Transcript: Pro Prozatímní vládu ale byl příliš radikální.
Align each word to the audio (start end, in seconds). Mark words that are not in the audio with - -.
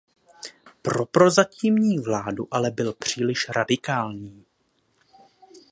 Pro 0.81 1.05
Prozatímní 1.05 1.99
vládu 1.99 2.47
ale 2.51 2.71
byl 2.71 2.93
příliš 2.93 3.49
radikální. 3.49 4.45